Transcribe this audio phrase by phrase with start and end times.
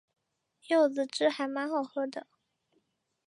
[0.67, 2.25] 柚子汁还蛮好喝的